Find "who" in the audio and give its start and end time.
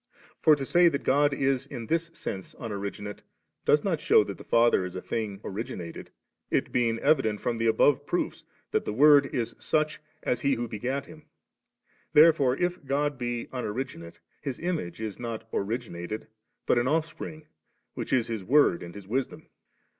10.57-10.67